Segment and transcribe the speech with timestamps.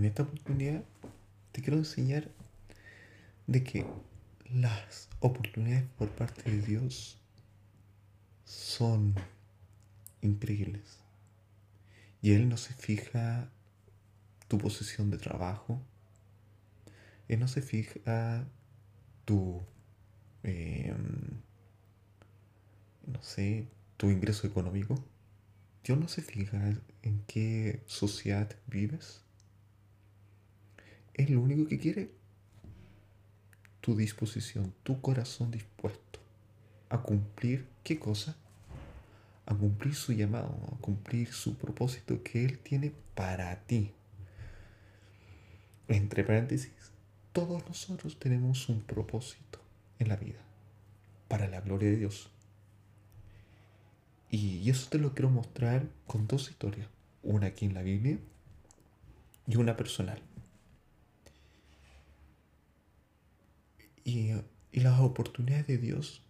[0.00, 0.82] en esta oportunidad
[1.52, 2.30] te quiero enseñar
[3.46, 3.84] de que
[4.50, 7.18] las oportunidades por parte de Dios
[8.46, 9.14] son
[10.22, 11.00] increíbles.
[12.22, 13.50] Y Él no se fija
[14.48, 15.82] tu posición de trabajo.
[17.28, 18.48] Él no se fija
[19.26, 19.60] tu,
[20.44, 21.42] em,
[23.06, 24.94] no sé, tu ingreso económico.
[25.84, 29.20] Dios no se fija en qué sociedad vives.
[31.14, 32.10] Es lo único que quiere
[33.80, 36.20] tu disposición, tu corazón dispuesto
[36.90, 38.36] a cumplir qué cosa?
[39.46, 43.92] A cumplir su llamado, a cumplir su propósito que Él tiene para ti.
[45.88, 46.72] Entre paréntesis,
[47.32, 49.60] todos nosotros tenemos un propósito
[49.98, 50.40] en la vida,
[51.28, 52.30] para la gloria de Dios.
[54.30, 56.88] Y eso te lo quiero mostrar con dos historias,
[57.22, 58.18] una aquí en la Biblia
[59.46, 60.22] y una personal.
[64.10, 64.32] Y,
[64.80, 66.22] las oportunidades de Dios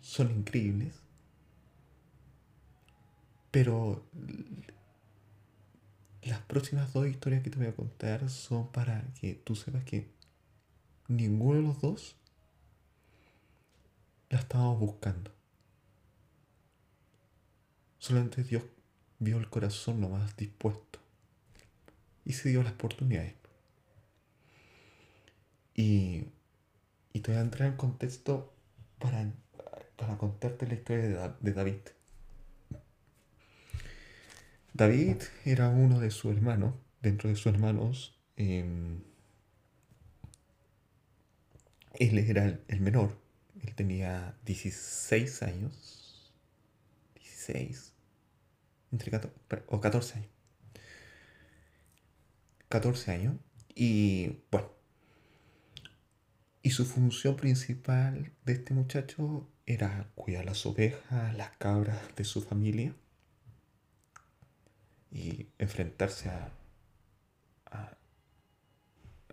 [0.00, 0.94] son increíbles,
[3.50, 4.04] pero
[6.22, 10.08] las próximas dos historias que te voy a contar son para que tú sepas que
[11.08, 12.16] ninguno de los dos
[14.28, 15.32] la estábamos buscando.
[17.98, 18.62] Solamente Dios
[19.18, 21.00] vio el corazón lo más dispuesto
[22.24, 23.34] y se dio las oportunidades.
[25.74, 26.26] Y,
[27.16, 28.52] y te voy a entrar en contexto
[28.98, 29.32] para,
[29.96, 31.80] para contarte la historia de David.
[34.74, 39.00] David era uno de sus hermanos, dentro de sus hermanos, em,
[41.94, 43.18] él era el, menor,
[43.62, 46.34] él tenía 16 años,
[47.14, 47.94] 16,
[48.92, 49.34] entre 14,
[49.68, 50.30] o 14 años,
[52.68, 53.36] 14 años,
[53.74, 54.75] y bueno,
[56.66, 62.42] y su función principal de este muchacho era cuidar las ovejas, las cabras de su
[62.42, 62.92] familia
[65.12, 66.50] y enfrentarse a,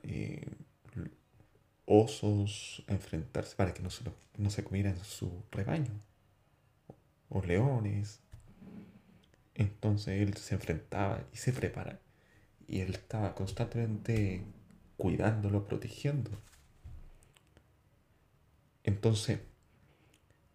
[0.04, 0.46] eh,
[1.88, 4.04] osos, enfrentarse para que no se,
[4.38, 6.00] no se comieran su rebaño,
[7.30, 8.20] o leones.
[9.56, 12.00] Entonces él se enfrentaba y se prepara.
[12.68, 14.44] Y él estaba constantemente
[14.98, 16.30] cuidándolo, protegiendo.
[18.84, 19.40] Entonces,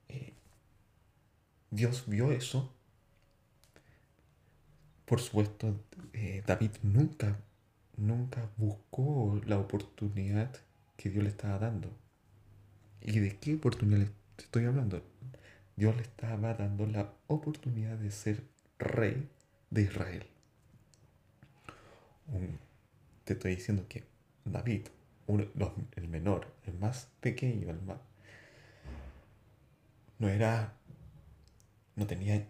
[0.08, 0.34] eh,
[1.70, 2.74] Dios vio eso
[5.08, 5.74] por supuesto,
[6.12, 7.40] eh, David nunca,
[7.96, 10.54] nunca buscó la oportunidad
[10.98, 11.90] que Dios le estaba dando.
[13.00, 15.02] ¿Y de qué oportunidad le estoy hablando?
[15.76, 18.44] Dios le estaba dando la oportunidad de ser
[18.78, 19.26] rey
[19.70, 20.26] de Israel.
[23.24, 24.04] te estoy diciendo que
[24.44, 24.88] David,
[25.96, 27.98] el menor, el más pequeño, el más...
[30.18, 30.74] No era...
[31.96, 32.46] No tenía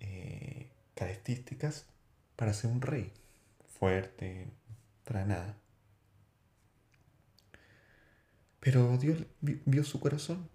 [0.00, 1.86] eh, características
[2.36, 3.12] para ser un rey.
[3.78, 4.48] Fuerte,
[5.04, 5.56] para nada.
[8.60, 10.48] Pero Dios vio su corazón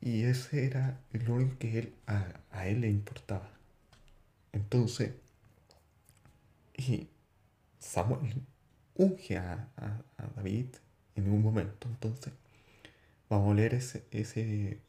[0.00, 3.50] y ese era lo único que él, a, él le importaba.
[4.52, 5.12] Entonces,
[7.80, 8.42] Samuel
[8.94, 9.68] unge a,
[10.36, 10.68] David
[11.16, 11.88] en un momento.
[11.88, 12.32] Entonces,
[13.28, 14.80] vamos a leer ese, ese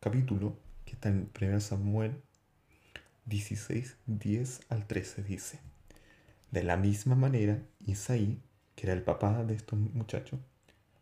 [0.00, 2.22] capítulo que está en 1 Samuel
[3.26, 5.60] 16, 10 al 13 dice,
[6.50, 8.40] de la misma manera, Isaí,
[8.76, 10.38] que era el papá de estos muchachos,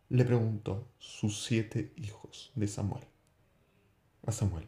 [0.09, 3.03] le preguntó sus siete hijos de Samuel
[4.25, 4.65] a Samuel.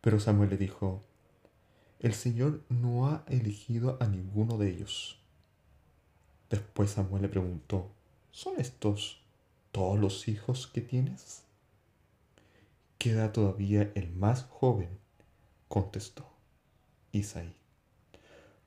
[0.00, 1.04] Pero Samuel le dijo,
[2.00, 5.20] el Señor no ha elegido a ninguno de ellos.
[6.50, 7.90] Después Samuel le preguntó,
[8.32, 9.22] ¿son estos
[9.70, 11.44] todos los hijos que tienes?
[13.02, 15.00] Queda todavía el más joven
[15.66, 16.24] contestó
[17.10, 17.52] Isaí.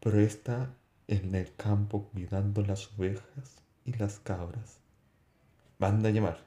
[0.01, 0.75] Pero está
[1.07, 4.79] en el campo cuidando las ovejas y las cabras.
[5.77, 6.43] Manda a llamar.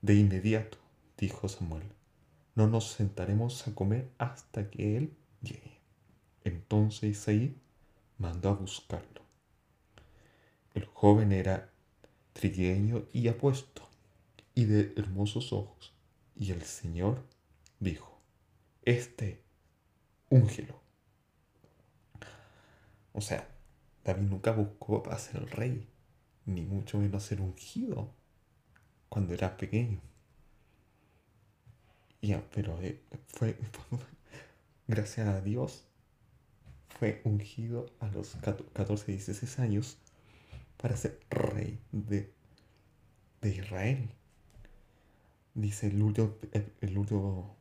[0.00, 0.78] De inmediato,
[1.18, 1.82] dijo Samuel,
[2.54, 5.12] no nos sentaremos a comer hasta que él
[5.42, 5.76] llegue.
[6.44, 7.58] Entonces Isaí
[8.16, 9.20] mandó a buscarlo.
[10.72, 11.68] El joven era
[12.32, 13.86] trigueño y apuesto,
[14.54, 15.92] y de hermosos ojos,
[16.40, 17.22] y el Señor
[17.80, 18.18] dijo,
[18.82, 19.42] este,
[20.30, 20.80] úngelo.
[23.12, 23.46] O sea,
[24.02, 25.86] David nunca buscó para ser el rey,
[26.46, 28.14] ni mucho menos ser ungido
[29.10, 30.00] cuando era pequeño.
[32.22, 33.58] Ya, pero eh, fue,
[34.88, 35.84] gracias a Dios,
[36.88, 38.36] fue ungido a los
[38.72, 39.98] 14 y 16 años
[40.78, 42.32] para ser rey de,
[43.42, 44.10] de Israel.
[45.60, 47.54] Dice el último,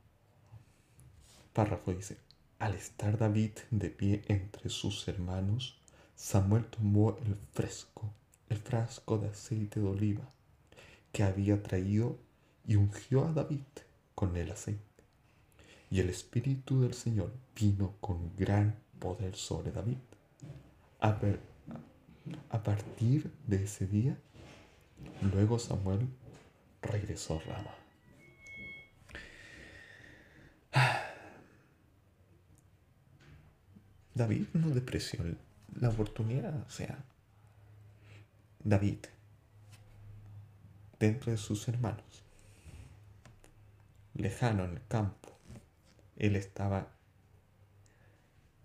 [1.52, 2.16] párrafo, dice,
[2.58, 5.78] al estar David de pie entre sus hermanos,
[6.16, 8.10] Samuel tomó el fresco,
[8.48, 10.32] el frasco de aceite de oliva
[11.12, 12.18] que había traído
[12.66, 13.66] y ungió a David
[14.16, 14.80] con el aceite.
[15.92, 19.98] Y el Espíritu del Señor vino con gran poder sobre David.
[21.02, 21.20] A,
[22.50, 24.18] a partir de ese día,
[25.34, 26.08] luego Samuel
[26.82, 27.79] regresó a Rama.
[34.20, 35.24] David no despreció
[35.80, 37.06] la oportunidad, o sea,
[38.62, 38.98] David,
[41.00, 42.04] dentro de sus hermanos,
[44.16, 45.32] lejano en el campo,
[46.18, 46.90] él estaba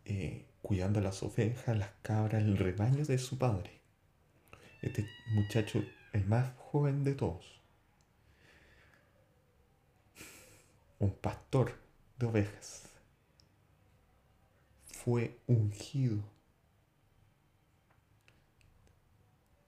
[0.04, 3.78] eh, cuidando las ovejas, las cabras, el rebaño de su padre.
[4.82, 7.60] Este muchacho, el más joven de todos,
[10.98, 11.78] un pastor
[12.18, 12.93] de ovejas,
[15.04, 16.24] fue ungido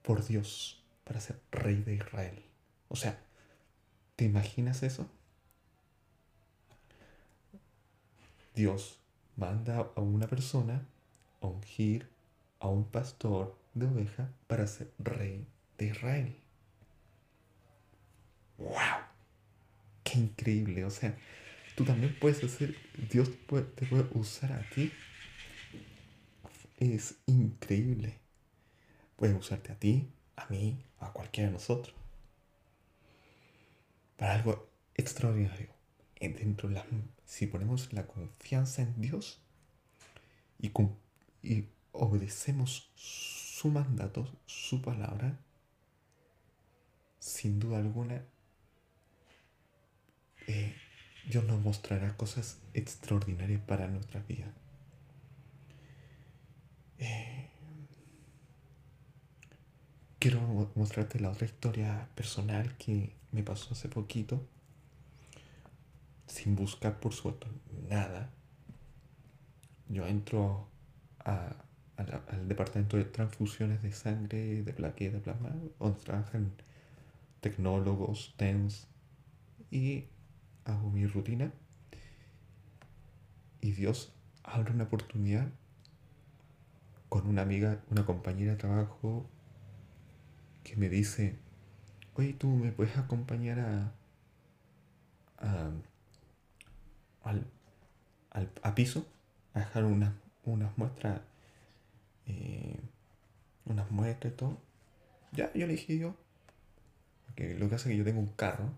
[0.01, 2.43] por Dios para ser rey de Israel.
[2.87, 3.19] O sea,
[4.15, 5.07] ¿te imaginas eso?
[8.55, 8.99] Dios
[9.35, 10.83] manda a una persona
[11.41, 12.09] a ungir
[12.59, 15.45] a un pastor de oveja para ser rey
[15.77, 16.35] de Israel.
[18.57, 18.71] ¡Wow!
[20.03, 20.83] ¡Qué increíble!
[20.83, 21.15] O sea,
[21.75, 22.75] tú también puedes hacer,
[23.11, 23.29] Dios
[23.75, 24.91] te puede usar a ti
[26.77, 28.19] es increíble.
[29.15, 31.95] Puede usarte a ti, a mí, a cualquiera de nosotros.
[34.15, 35.69] Para algo extraordinario.
[36.19, 36.85] Dentro la,
[37.25, 39.39] si ponemos la confianza en Dios
[40.59, 40.71] y,
[41.43, 45.39] y obedecemos su mandato, su palabra,
[47.19, 48.23] sin duda alguna,
[50.47, 50.75] eh,
[51.27, 54.53] Dios nos mostrará cosas extraordinarias para nuestra vida.
[60.19, 60.41] Quiero
[60.75, 64.41] mostrarte la otra historia personal que me pasó hace poquito,
[66.25, 67.47] sin buscar por suerte
[67.89, 68.29] nada.
[69.87, 70.67] Yo entro
[71.23, 76.51] al departamento de transfusiones de sangre, de plaqueta, de plasma, donde trabajan
[77.39, 78.87] tecnólogos, TENS,
[79.71, 80.05] y
[80.65, 81.51] hago mi rutina.
[83.61, 84.11] Y Dios
[84.43, 85.47] abre una oportunidad
[87.09, 89.25] con una amiga, una compañera de trabajo
[90.63, 91.37] que me dice,
[92.15, 93.93] oye, tú me puedes acompañar a,
[97.23, 97.45] al,
[98.61, 99.05] a piso,
[99.53, 100.13] a dejar unas,
[100.43, 101.21] unas muestras,
[102.25, 102.79] eh,
[103.65, 104.57] unas muestras y todo.
[105.31, 106.15] Ya, yo le yo,
[107.25, 108.71] porque lo que hace es que yo tengo un carro.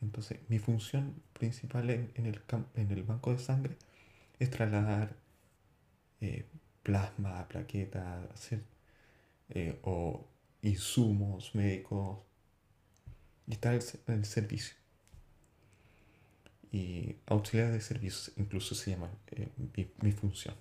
[0.00, 2.42] Entonces, mi función principal en, el,
[2.74, 3.76] en el banco de sangre
[4.40, 5.14] es trasladar
[6.22, 6.46] eh,
[6.84, 8.52] plasma, plaquetas,
[9.50, 10.24] eh, o
[10.62, 12.20] insumos médicos
[13.48, 14.76] y tal el, servicio.
[16.70, 19.48] Y auxiliar de servicios incluso se llama eh,
[20.00, 20.54] mi, función.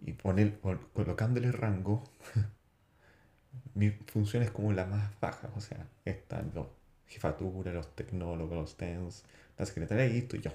[0.00, 0.60] Y poner,
[0.92, 2.04] colocándole rango,
[3.74, 6.66] mi función es como la más baja, o sea, están los
[7.06, 9.24] jefaturas, los tecnólogos, los TENS,
[9.56, 10.52] la secretaria y esto y yo.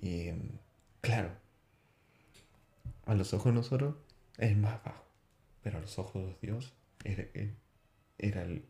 [0.00, 0.30] Y
[1.00, 1.30] claro,
[3.06, 3.94] a los ojos de nosotros
[4.38, 5.04] es más bajo,
[5.62, 6.72] pero a los ojos de Dios
[7.04, 7.24] era,
[8.18, 8.64] era el,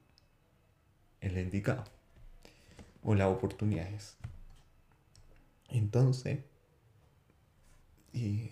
[1.20, 1.84] el indicado
[3.02, 4.16] o la oportunidad es.
[5.68, 6.40] Entonces,
[8.12, 8.50] y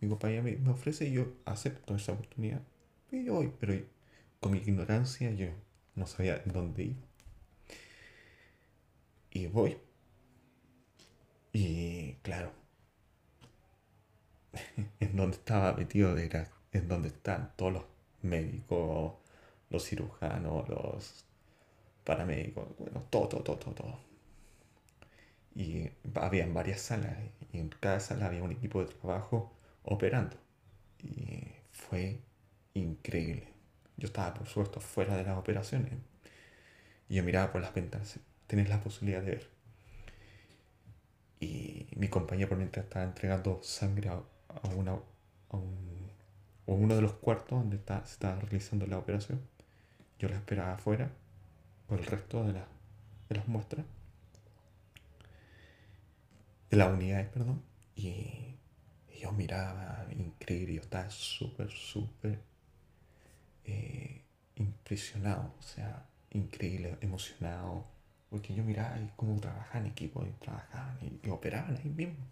[0.00, 2.62] mi compañía me, me, ofrece y yo acepto esa oportunidad.
[3.10, 3.74] Y yo voy, pero
[4.40, 5.48] con mi ignorancia yo
[5.94, 6.96] no sabía dónde ir.
[9.30, 9.76] Y voy.
[11.58, 12.52] Y claro,
[15.00, 17.84] en donde estaba metido era en donde están todos los
[18.20, 19.14] médicos,
[19.70, 21.24] los cirujanos, los
[22.04, 23.98] paramédicos, bueno, todo, todo, todo, todo.
[25.54, 27.16] Y había varias salas
[27.50, 29.50] y en cada sala había un equipo de trabajo
[29.82, 30.36] operando.
[31.02, 31.40] Y
[31.72, 32.20] fue
[32.74, 33.48] increíble.
[33.96, 35.92] Yo estaba, por supuesto, fuera de las operaciones.
[37.08, 38.20] Y yo miraba por las ventanas.
[38.46, 39.55] Tenés la posibilidad de ver
[41.40, 44.20] y mi compañía por mientras estaba entregando sangre a,
[44.76, 46.10] una, a un,
[46.66, 49.40] uno de los cuartos donde está, se estaba realizando la operación.
[50.18, 51.10] Yo la esperaba afuera
[51.88, 53.86] por el resto de, de las muestras.
[56.70, 57.62] de las unidades, perdón.
[57.94, 58.56] Y,
[59.12, 62.38] y yo miraba, increíble, yo estaba súper, súper
[63.64, 64.22] eh,
[64.56, 67.86] impresionado, o sea, increíble, emocionado,
[68.30, 72.24] porque yo miraba cómo trabajaban equipo, y trabajaban y, operaban ahí mismo.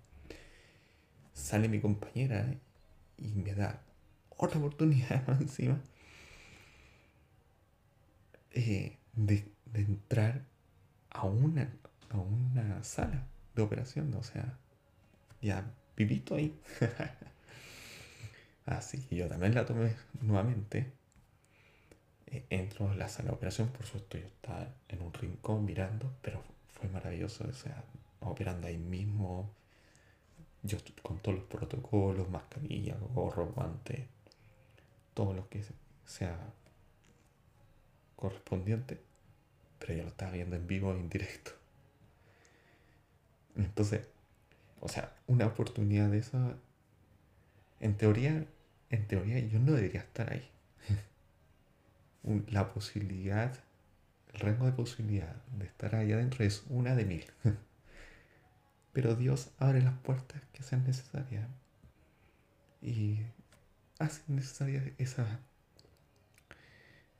[1.33, 2.47] Sale mi compañera
[3.19, 3.81] y me da
[4.37, 5.81] otra oportunidad encima
[8.53, 10.43] eh, de, de, entrar
[11.11, 11.73] a una,
[12.11, 14.59] a una sala de operación, o sea,
[15.43, 15.65] ya
[15.97, 16.57] vivito ahí.
[18.67, 20.93] Así que yo también la tomé nuevamente
[22.27, 26.13] eh, entro en la sala de operación, por supuesto yo estaba en un rincón mirando,
[26.23, 27.85] pero fue maravilloso, o sea,
[28.21, 29.51] operando ahí mismo,
[30.63, 34.09] yo con todos los protocolos, mascarilla, gorro, guante,
[35.13, 35.63] todo lo que
[36.07, 36.39] sea
[38.17, 39.01] correspondiente,
[39.79, 41.53] pero yo lo estaba viendo en vivo en directo.
[43.57, 44.09] Entonces,
[44.81, 46.57] o sea, una oportunidad de esa,
[47.81, 48.47] en teoría,
[48.91, 50.49] en teoría yo no debería estar ahí
[52.25, 53.55] la posibilidad,
[54.33, 57.25] el rango de posibilidad de estar ahí adentro es una de mil.
[58.93, 61.49] Pero Dios abre las puertas que sean necesarias
[62.81, 63.19] y
[63.99, 65.27] hace necesarias esas,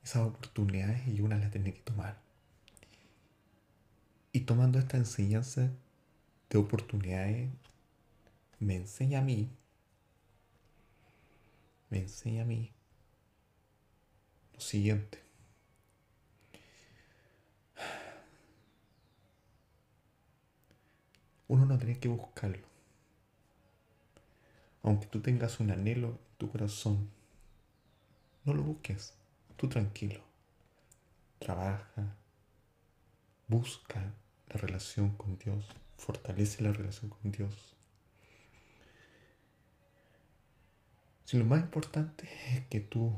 [0.03, 2.19] esas oportunidades y una las tiene que tomar.
[4.31, 5.69] Y tomando esta enseñanza
[6.49, 7.49] de oportunidades,
[8.59, 9.49] me enseña a mí,
[11.89, 12.74] me enseña a mí
[14.55, 15.19] lo siguiente.
[21.47, 22.65] Uno no tiene que buscarlo.
[24.81, 27.09] Aunque tú tengas un anhelo en tu corazón,
[28.45, 29.13] no lo busques.
[29.57, 30.21] Tú tranquilo.
[31.39, 32.15] Trabaja.
[33.47, 34.13] Busca
[34.47, 35.65] la relación con Dios.
[35.97, 37.75] Fortalece la relación con Dios.
[41.25, 43.11] Si lo más importante es que tú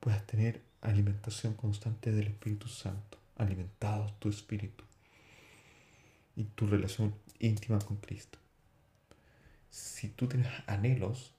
[0.00, 4.84] puedas tener alimentación constante del Espíritu Santo, alimentado tu espíritu
[6.36, 8.38] y tu relación íntima con Cristo.
[9.70, 11.34] Si tú tienes anhelos,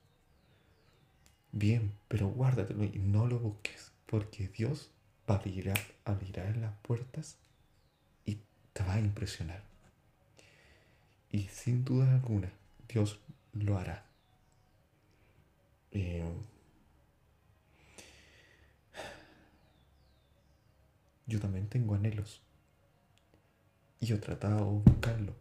[1.51, 4.91] bien, pero guárdatelo y no lo busques, porque Dios
[5.29, 5.73] va a abrir,
[6.05, 7.37] abrirá las puertas
[8.25, 8.39] y
[8.73, 9.63] te va a impresionar.
[11.31, 12.51] Y sin duda alguna,
[12.87, 13.19] Dios
[13.53, 14.05] lo hará.
[15.91, 16.23] Eh,
[21.29, 22.41] yo también tengo anhelos.
[24.01, 25.35] Y yo he tratado de buscarlo,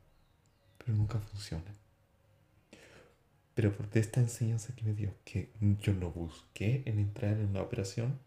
[0.76, 1.75] pero nunca funciona.
[3.54, 7.62] Pero por esta enseñanza que me dio, que yo no busqué en entrar en una
[7.62, 8.18] operación,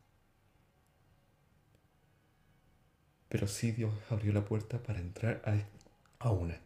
[3.30, 5.56] pero sí Dios abrió la puerta para entrar a,
[6.26, 6.60] a una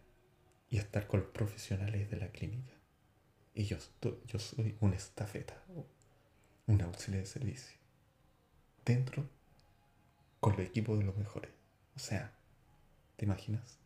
[0.70, 2.74] y estar con los profesionales de la clínica.
[3.54, 3.78] Y yo,
[4.26, 5.64] yo soy una estafeta,
[6.66, 7.78] un auxiliar de servicio.
[8.84, 9.30] Dentro
[10.46, 11.50] con el equipo de los mejores.
[11.96, 12.32] O sea,
[13.16, 13.80] ¿te imaginas?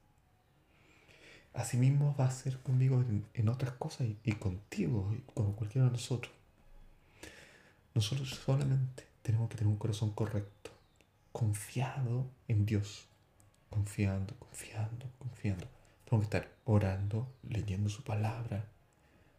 [1.53, 3.01] Asimismo va a ser conmigo
[3.33, 6.33] en, otras cosas y, contigo y con cualquiera de nosotros.
[7.95, 10.71] Nosotros solamente tenemos que tener un corazón correcto,
[11.31, 13.07] confiado en Dios,
[13.69, 15.65] confiando, confiando, confiando.
[16.03, 18.65] Tenemos que estar orando, leyendo su palabra,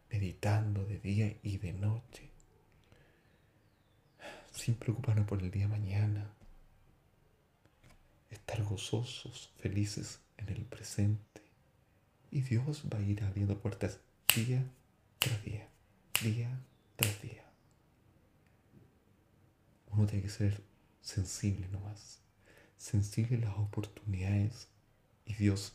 [0.09, 2.31] meditando de día y de noche,
[4.51, 6.31] sin preocuparnos por el día de mañana,
[8.31, 11.41] estar gozosos, felices en el presente.
[12.31, 13.99] Y Dios va a ir abriendo puertas
[14.35, 14.63] día
[15.19, 15.67] tras día,
[16.23, 16.59] día
[16.95, 17.45] tras día.
[19.91, 20.63] Uno tiene que ser
[21.01, 22.21] sensible nomás,
[22.77, 24.69] sensible a las oportunidades
[25.25, 25.73] y Dios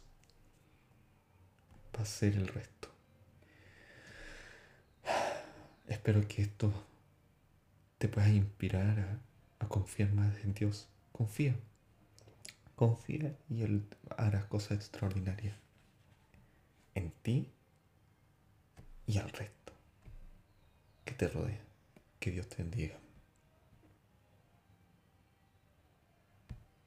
[1.94, 2.88] va a hacer el resto.
[5.86, 6.72] Espero que esto
[7.98, 10.88] te pueda inspirar a, a confiar más en Dios.
[11.12, 11.54] Confía.
[12.76, 15.56] Confía y Él hará cosas extraordinarias
[16.95, 17.50] en ti
[19.06, 19.73] y al resto
[21.04, 21.61] que te rodea.
[22.21, 22.99] Que Dios te bendiga.